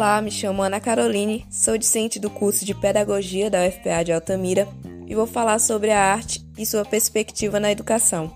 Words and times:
Olá, 0.00 0.22
me 0.22 0.30
chamo 0.30 0.62
Ana 0.62 0.80
Caroline, 0.80 1.44
sou 1.50 1.76
discente 1.76 2.18
do 2.18 2.30
curso 2.30 2.64
de 2.64 2.74
Pedagogia 2.74 3.50
da 3.50 3.66
UFPA 3.66 4.02
de 4.02 4.10
Altamira 4.10 4.66
e 5.06 5.14
vou 5.14 5.26
falar 5.26 5.58
sobre 5.58 5.90
a 5.90 6.02
arte 6.02 6.42
e 6.56 6.64
sua 6.64 6.86
perspectiva 6.86 7.60
na 7.60 7.70
educação. 7.70 8.34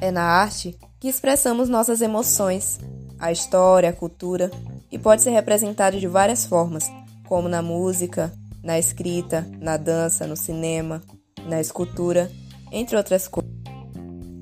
É 0.00 0.10
na 0.10 0.24
arte 0.24 0.76
que 0.98 1.06
expressamos 1.06 1.68
nossas 1.68 2.00
emoções, 2.00 2.80
a 3.16 3.30
história, 3.30 3.90
a 3.90 3.92
cultura, 3.92 4.50
e 4.90 4.98
pode 4.98 5.22
ser 5.22 5.30
representado 5.30 6.00
de 6.00 6.08
várias 6.08 6.44
formas, 6.44 6.90
como 7.28 7.48
na 7.48 7.62
música, 7.62 8.32
na 8.60 8.76
escrita, 8.76 9.46
na 9.60 9.76
dança, 9.76 10.26
no 10.26 10.36
cinema, 10.36 11.00
na 11.46 11.60
escultura, 11.60 12.28
entre 12.72 12.96
outras 12.96 13.28
coisas. 13.28 13.52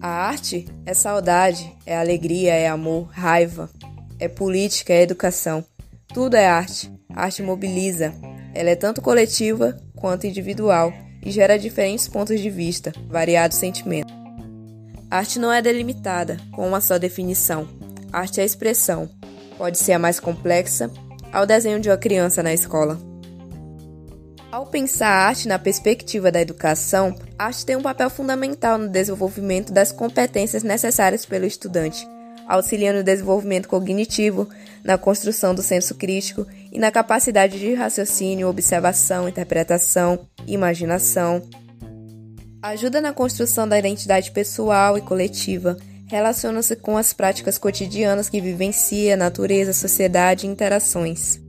A 0.00 0.08
arte 0.08 0.66
é 0.86 0.94
saudade, 0.94 1.70
é 1.84 1.98
alegria, 1.98 2.54
é 2.54 2.66
amor, 2.66 3.10
raiva, 3.10 3.68
é 4.18 4.26
política, 4.26 4.94
é 4.94 5.02
educação. 5.02 5.62
Tudo 6.12 6.34
é 6.34 6.46
arte. 6.46 6.92
A 7.14 7.24
arte 7.24 7.42
mobiliza. 7.42 8.12
Ela 8.52 8.70
é 8.70 8.76
tanto 8.76 9.00
coletiva 9.00 9.76
quanto 9.94 10.26
individual 10.26 10.92
e 11.22 11.30
gera 11.30 11.58
diferentes 11.58 12.08
pontos 12.08 12.40
de 12.40 12.50
vista, 12.50 12.92
variados 13.08 13.58
sentimentos. 13.58 14.12
A 15.08 15.18
arte 15.18 15.38
não 15.38 15.52
é 15.52 15.62
delimitada 15.62 16.36
com 16.52 16.66
uma 16.66 16.80
só 16.80 16.98
definição. 16.98 17.68
A 18.12 18.20
arte 18.20 18.40
é 18.40 18.44
expressão. 18.44 19.08
Pode 19.56 19.78
ser 19.78 19.92
a 19.92 19.98
mais 20.00 20.18
complexa 20.18 20.90
ao 21.32 21.46
desenho 21.46 21.78
de 21.78 21.88
uma 21.88 21.96
criança 21.96 22.42
na 22.42 22.52
escola. 22.52 22.98
Ao 24.50 24.66
pensar 24.66 25.08
a 25.08 25.28
arte 25.28 25.46
na 25.46 25.60
perspectiva 25.60 26.32
da 26.32 26.40
educação, 26.40 27.14
a 27.38 27.46
arte 27.46 27.64
tem 27.64 27.76
um 27.76 27.82
papel 27.82 28.10
fundamental 28.10 28.78
no 28.78 28.88
desenvolvimento 28.88 29.72
das 29.72 29.92
competências 29.92 30.64
necessárias 30.64 31.24
pelo 31.24 31.44
estudante 31.44 32.04
auxilia 32.50 32.92
no 32.92 33.04
desenvolvimento 33.04 33.68
cognitivo, 33.68 34.48
na 34.82 34.98
construção 34.98 35.54
do 35.54 35.62
senso 35.62 35.94
crítico 35.94 36.44
e 36.72 36.80
na 36.80 36.90
capacidade 36.90 37.60
de 37.60 37.74
raciocínio, 37.74 38.48
observação, 38.48 39.28
interpretação, 39.28 40.26
imaginação. 40.48 41.42
Ajuda 42.60 43.00
na 43.00 43.12
construção 43.12 43.68
da 43.68 43.78
identidade 43.78 44.32
pessoal 44.32 44.98
e 44.98 45.00
coletiva, 45.00 45.76
relaciona-se 46.06 46.74
com 46.74 46.96
as 46.96 47.12
práticas 47.12 47.56
cotidianas 47.56 48.28
que 48.28 48.40
vivencia, 48.40 49.16
natureza, 49.16 49.72
sociedade 49.72 50.44
e 50.44 50.50
interações. 50.50 51.40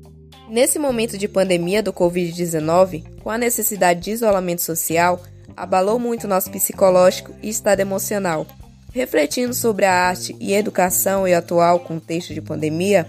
Nesse 0.47 0.77
momento 0.77 1.17
de 1.17 1.27
pandemia 1.27 1.81
do 1.81 1.91
Covid-19, 1.91 3.21
com 3.23 3.29
a 3.31 3.39
necessidade 3.39 4.01
de 4.01 4.11
isolamento 4.11 4.61
social, 4.61 5.19
abalou 5.57 5.97
muito 5.97 6.27
nosso 6.27 6.51
psicológico 6.51 7.33
e 7.41 7.49
estado 7.49 7.79
emocional 7.79 8.45
refletindo 8.91 9.53
sobre 9.53 9.85
a 9.85 9.93
arte 9.93 10.35
e 10.39 10.53
educação 10.53 11.27
e 11.27 11.33
atual 11.33 11.79
contexto 11.79 12.33
de 12.33 12.41
pandemia, 12.41 13.07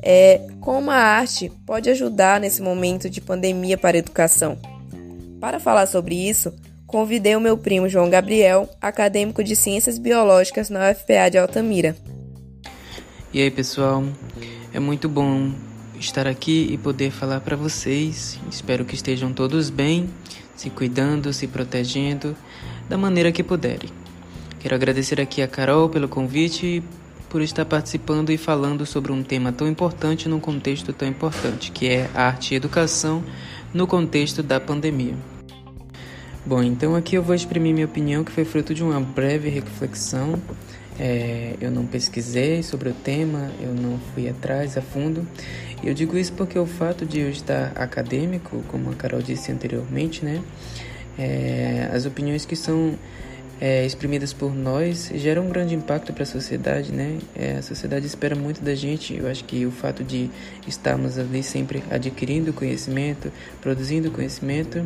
é 0.00 0.40
como 0.60 0.90
a 0.90 0.96
arte 0.96 1.50
pode 1.66 1.90
ajudar 1.90 2.40
nesse 2.40 2.62
momento 2.62 3.08
de 3.08 3.20
pandemia 3.20 3.76
para 3.76 3.96
a 3.96 4.00
educação. 4.00 4.58
Para 5.40 5.58
falar 5.58 5.86
sobre 5.86 6.14
isso, 6.14 6.52
convidei 6.86 7.34
o 7.34 7.40
meu 7.40 7.56
primo 7.56 7.88
João 7.88 8.08
Gabriel, 8.08 8.68
acadêmico 8.80 9.42
de 9.42 9.56
Ciências 9.56 9.98
Biológicas 9.98 10.70
na 10.70 10.90
UFPA 10.90 11.30
de 11.30 11.38
Altamira. 11.38 11.96
E 13.32 13.42
aí, 13.42 13.50
pessoal? 13.50 14.04
É 14.72 14.78
muito 14.78 15.08
bom 15.08 15.52
estar 15.98 16.26
aqui 16.26 16.68
e 16.70 16.78
poder 16.78 17.10
falar 17.10 17.40
para 17.40 17.56
vocês. 17.56 18.38
Espero 18.50 18.84
que 18.84 18.94
estejam 18.94 19.32
todos 19.32 19.70
bem, 19.70 20.08
se 20.54 20.70
cuidando, 20.70 21.32
se 21.32 21.46
protegendo 21.46 22.36
da 22.88 22.96
maneira 22.96 23.32
que 23.32 23.42
puderem. 23.42 24.03
Quero 24.64 24.76
agradecer 24.76 25.20
aqui 25.20 25.42
a 25.42 25.46
Carol 25.46 25.90
pelo 25.90 26.08
convite 26.08 26.64
e 26.64 26.82
por 27.28 27.42
estar 27.42 27.66
participando 27.66 28.30
e 28.30 28.38
falando 28.38 28.86
sobre 28.86 29.12
um 29.12 29.22
tema 29.22 29.52
tão 29.52 29.68
importante 29.68 30.26
num 30.26 30.40
contexto 30.40 30.90
tão 30.90 31.06
importante, 31.06 31.70
que 31.70 31.86
é 31.86 32.08
arte 32.14 32.54
e 32.54 32.56
educação 32.56 33.22
no 33.74 33.86
contexto 33.86 34.42
da 34.42 34.58
pandemia. 34.58 35.14
Bom, 36.46 36.62
então 36.62 36.96
aqui 36.96 37.14
eu 37.14 37.22
vou 37.22 37.34
exprimir 37.34 37.74
minha 37.74 37.84
opinião, 37.84 38.24
que 38.24 38.32
foi 38.32 38.46
fruto 38.46 38.72
de 38.72 38.82
uma 38.82 38.98
breve 38.98 39.50
reflexão. 39.50 40.40
É, 40.98 41.56
eu 41.60 41.70
não 41.70 41.84
pesquisei 41.84 42.62
sobre 42.62 42.88
o 42.88 42.94
tema, 42.94 43.50
eu 43.60 43.74
não 43.74 44.00
fui 44.14 44.30
atrás 44.30 44.78
a 44.78 44.80
fundo. 44.80 45.28
Eu 45.82 45.92
digo 45.92 46.16
isso 46.16 46.32
porque 46.32 46.58
o 46.58 46.64
fato 46.64 47.04
de 47.04 47.20
eu 47.20 47.28
estar 47.28 47.72
acadêmico, 47.76 48.64
como 48.68 48.90
a 48.90 48.94
Carol 48.94 49.20
disse 49.20 49.52
anteriormente, 49.52 50.24
né? 50.24 50.42
É, 51.18 51.90
as 51.92 52.06
opiniões 52.06 52.46
que 52.46 52.56
são 52.56 52.98
é, 53.60 53.84
exprimidas 53.86 54.32
por 54.32 54.54
nós 54.54 55.10
geram 55.14 55.46
um 55.46 55.48
grande 55.48 55.74
impacto 55.74 56.12
para 56.12 56.24
a 56.24 56.26
sociedade, 56.26 56.92
né? 56.92 57.18
É, 57.34 57.52
a 57.58 57.62
sociedade 57.62 58.06
espera 58.06 58.34
muito 58.34 58.62
da 58.62 58.74
gente. 58.74 59.16
Eu 59.16 59.28
acho 59.28 59.44
que 59.44 59.64
o 59.64 59.70
fato 59.70 60.02
de 60.02 60.30
estarmos 60.66 61.18
ali 61.18 61.42
sempre 61.42 61.82
adquirindo 61.90 62.52
conhecimento, 62.52 63.32
produzindo 63.60 64.10
conhecimento, 64.10 64.84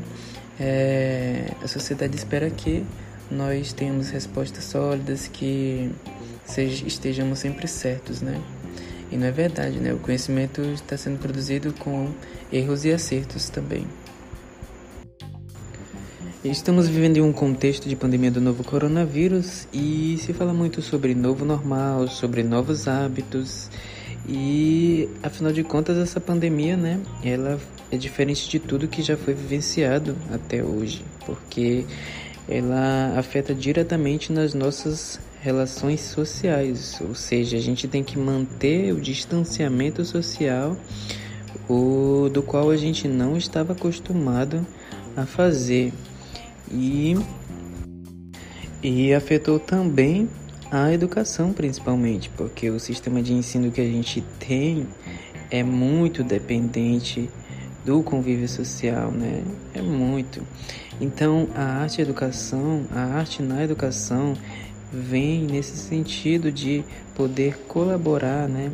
é, 0.60 1.52
a 1.62 1.68
sociedade 1.68 2.16
espera 2.16 2.50
que 2.50 2.84
nós 3.30 3.72
tenhamos 3.72 4.10
respostas 4.10 4.64
sólidas, 4.64 5.28
que 5.28 5.90
estejamos 6.86 7.38
sempre 7.38 7.66
certos, 7.68 8.20
né? 8.20 8.40
E 9.10 9.16
não 9.16 9.26
é 9.26 9.30
verdade, 9.30 9.78
né? 9.78 9.92
O 9.92 9.98
conhecimento 9.98 10.60
está 10.60 10.96
sendo 10.96 11.18
produzido 11.18 11.72
com 11.74 12.10
erros 12.52 12.84
e 12.84 12.92
acertos 12.92 13.48
também. 13.48 13.86
Estamos 16.44 16.86
vivendo 16.86 17.16
em 17.16 17.20
um 17.20 17.32
contexto 17.32 17.88
de 17.88 17.96
pandemia 17.96 18.30
do 18.30 18.40
novo 18.40 18.62
coronavírus 18.62 19.66
e 19.72 20.16
se 20.20 20.32
fala 20.32 20.54
muito 20.54 20.80
sobre 20.80 21.12
novo 21.12 21.44
normal, 21.44 22.06
sobre 22.06 22.44
novos 22.44 22.86
hábitos. 22.86 23.68
E 24.28 25.08
afinal 25.20 25.52
de 25.52 25.64
contas 25.64 25.98
essa 25.98 26.20
pandemia, 26.20 26.76
né, 26.76 27.00
ela 27.24 27.58
é 27.90 27.96
diferente 27.96 28.48
de 28.48 28.60
tudo 28.60 28.86
que 28.86 29.02
já 29.02 29.16
foi 29.16 29.34
vivenciado 29.34 30.16
até 30.32 30.62
hoje, 30.62 31.04
porque 31.26 31.84
ela 32.48 33.14
afeta 33.16 33.52
diretamente 33.52 34.32
nas 34.32 34.54
nossas 34.54 35.18
relações 35.40 36.02
sociais, 36.02 37.00
ou 37.00 37.16
seja, 37.16 37.56
a 37.56 37.60
gente 37.60 37.88
tem 37.88 38.04
que 38.04 38.16
manter 38.16 38.92
o 38.92 39.00
distanciamento 39.00 40.04
social 40.04 40.76
o 41.68 42.30
do 42.32 42.42
qual 42.42 42.70
a 42.70 42.76
gente 42.76 43.08
não 43.08 43.36
estava 43.36 43.72
acostumado 43.72 44.64
a 45.16 45.26
fazer 45.26 45.92
e, 46.72 47.16
e 48.82 49.14
afetou 49.14 49.58
também 49.58 50.28
a 50.70 50.92
educação, 50.92 51.52
principalmente, 51.52 52.28
porque 52.30 52.70
o 52.70 52.78
sistema 52.78 53.22
de 53.22 53.32
ensino 53.32 53.70
que 53.70 53.80
a 53.80 53.84
gente 53.84 54.22
tem 54.38 54.86
é 55.50 55.62
muito 55.62 56.22
dependente 56.22 57.30
do 57.84 58.02
convívio 58.02 58.48
social, 58.48 59.10
né? 59.10 59.42
É 59.72 59.80
muito. 59.80 60.42
Então, 61.00 61.48
a 61.54 61.80
arte 61.80 62.02
educação, 62.02 62.84
a 62.90 63.00
arte 63.00 63.42
na 63.42 63.64
educação 63.64 64.34
vem 64.92 65.46
nesse 65.46 65.76
sentido 65.76 66.52
de 66.52 66.84
poder 67.14 67.56
colaborar, 67.66 68.46
né? 68.48 68.70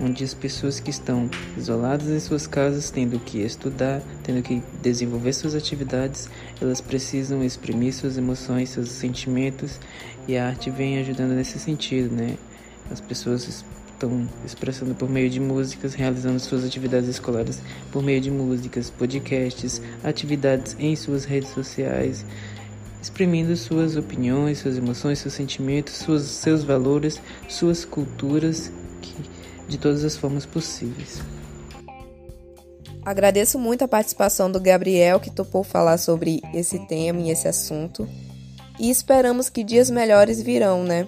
Onde 0.00 0.22
as 0.22 0.32
pessoas 0.32 0.78
que 0.80 0.90
estão 0.90 1.28
isoladas 1.56 2.08
em 2.08 2.20
suas 2.20 2.46
casas, 2.46 2.90
tendo 2.90 3.18
que 3.18 3.38
estudar, 3.38 4.00
tendo 4.22 4.42
que 4.42 4.62
desenvolver 4.80 5.32
suas 5.32 5.54
atividades, 5.54 6.28
elas 6.60 6.80
precisam 6.80 7.42
exprimir 7.42 7.92
suas 7.92 8.16
emoções, 8.16 8.70
seus 8.70 8.90
sentimentos, 8.90 9.80
e 10.26 10.36
a 10.36 10.46
arte 10.46 10.70
vem 10.70 10.98
ajudando 10.98 11.32
nesse 11.32 11.58
sentido, 11.58 12.14
né? 12.14 12.36
As 12.90 13.00
pessoas 13.00 13.46
estão 13.46 14.28
expressando 14.44 14.94
por 14.94 15.10
meio 15.10 15.28
de 15.28 15.40
músicas, 15.40 15.94
realizando 15.94 16.38
suas 16.38 16.64
atividades 16.64 17.08
escolares 17.08 17.60
por 17.90 18.02
meio 18.02 18.20
de 18.20 18.30
músicas, 18.30 18.90
podcasts, 18.90 19.82
atividades 20.04 20.76
em 20.78 20.94
suas 20.94 21.24
redes 21.24 21.50
sociais, 21.50 22.24
exprimindo 23.02 23.56
suas 23.56 23.96
opiniões, 23.96 24.58
suas 24.58 24.76
emoções, 24.76 25.18
seus 25.18 25.34
sentimentos, 25.34 25.94
suas, 25.94 26.22
seus 26.22 26.62
valores, 26.62 27.20
suas 27.48 27.84
culturas 27.84 28.70
de 29.68 29.78
todas 29.78 30.04
as 30.04 30.16
formas 30.16 30.46
possíveis. 30.46 31.20
Agradeço 33.04 33.58
muito 33.58 33.84
a 33.84 33.88
participação 33.88 34.50
do 34.50 34.60
Gabriel, 34.60 35.20
que 35.20 35.30
topou 35.30 35.62
falar 35.62 35.98
sobre 35.98 36.42
esse 36.52 36.78
tema 36.86 37.20
e 37.20 37.30
esse 37.30 37.46
assunto. 37.46 38.08
E 38.78 38.90
esperamos 38.90 39.48
que 39.48 39.64
dias 39.64 39.90
melhores 39.90 40.42
virão, 40.42 40.84
né? 40.84 41.06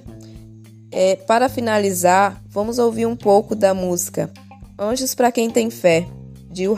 É, 0.93 1.17
para 1.17 1.49
finalizar, 1.49 2.43
vamos 2.49 2.79
ouvir 2.79 3.07
um 3.07 3.15
pouco 3.15 3.55
da 3.55 3.73
música 3.73 4.31
Anjos 4.83 5.15
para 5.15 5.31
Quem 5.31 5.51
Tem 5.51 5.69
Fé, 5.69 6.07
de 6.51 6.67
O 6.67 6.75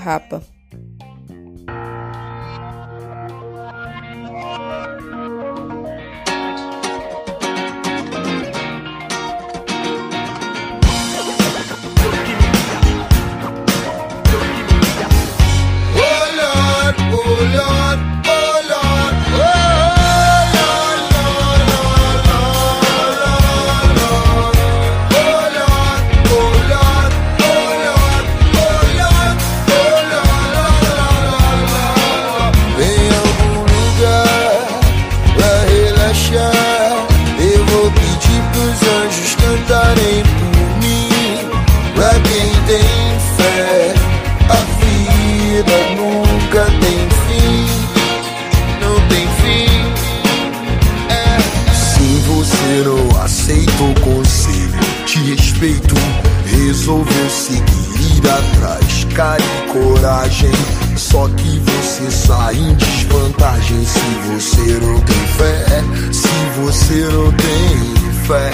Resolveu 56.52 57.30
seguir, 57.30 58.16
ir 58.16 58.28
atrás, 58.28 59.04
cara 59.14 59.42
e 59.42 59.72
coragem. 59.72 60.52
Só 60.96 61.28
que 61.28 61.58
você 61.58 62.10
sai 62.10 62.56
em 62.56 62.74
desvantagem 62.74 63.84
se 63.84 64.00
você 64.30 64.78
não 64.84 65.00
tem 65.00 65.26
fé. 65.36 65.64
Se 66.12 66.60
você 66.60 67.04
não 67.12 67.32
tem 67.32 67.94
fé. 68.26 68.50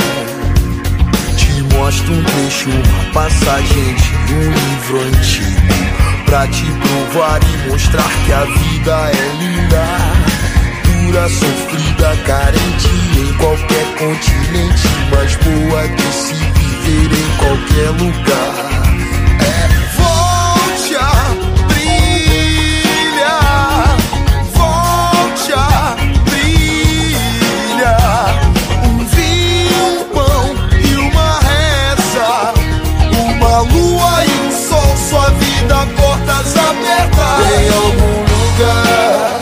Te 1.36 1.76
mostro 1.76 2.12
um 2.12 2.24
trecho, 2.24 2.70
uma 2.70 3.12
passagem 3.12 3.94
de 4.26 4.34
um 4.34 4.50
livro 4.50 5.00
antigo. 5.00 6.24
Pra 6.24 6.46
te 6.46 6.64
provar 6.64 7.40
e 7.42 7.70
mostrar 7.70 8.10
que 8.24 8.32
a 8.32 8.44
vida 8.44 9.10
é 9.10 9.42
linda 9.42 10.28
dura, 11.08 11.28
sofrida, 11.28 12.16
carente 12.26 12.88
em 13.18 13.32
qualquer 13.34 13.86
continente, 13.96 14.88
mais 15.10 15.36
boa 15.36 15.88
que 15.88 16.12
se 16.12 16.67
viver 16.88 17.18
em 17.18 17.30
qualquer 17.36 17.90
lugar. 18.02 18.54
É 19.40 19.68
volte 19.96 20.96
a 20.96 21.36
brilhar, 21.68 23.16
volte 24.54 25.52
a 25.52 25.96
brilhar. 26.24 27.48
Um 28.84 29.04
vinho, 29.04 29.84
um 29.86 30.04
pão 30.14 30.44
e 30.82 30.94
uma 30.96 31.30
reza, 31.40 32.30
uma 33.12 33.60
lua 33.60 34.24
e 34.24 34.28
um 34.46 34.50
sol, 34.50 34.96
sua 34.96 35.28
vida 35.30 35.76
portas 35.96 36.56
abertas. 36.56 37.46
Tem 37.48 37.68
algum 37.68 38.18
lugar 38.32 39.38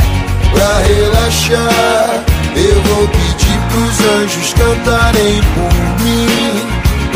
pra 0.52 0.70
relaxar. 0.81 2.10
Eu 2.56 2.82
vou 2.82 3.04
pedir 3.08 3.58
pros 3.69 4.00
anjos 4.00 4.49
cantarem 4.54 5.42
por. 5.54 5.75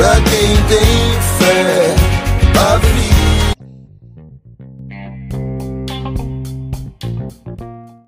Pra 0.00 0.14
quem 0.14 0.56
tem 0.62 1.20
fé. 1.20 1.39